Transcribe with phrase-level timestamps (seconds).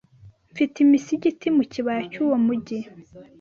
[0.51, 2.79] Mfite imisigiti mu kibaya cy'uwo mujyi